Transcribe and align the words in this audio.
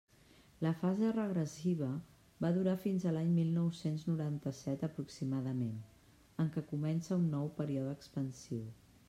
La 0.67 0.69
fase 0.77 1.09
regressiva 1.17 1.89
va 2.45 2.51
durar 2.55 2.73
fins 2.85 3.05
a 3.05 3.13
l'any 3.17 3.29
mil 3.35 3.51
nou-cents 3.59 4.07
noranta-set 4.09 4.87
aproximadament, 4.89 5.77
en 6.45 6.53
què 6.57 6.67
comença 6.75 7.21
un 7.21 7.31
nou 7.37 7.55
període 7.63 7.97
expansiu. 8.01 8.67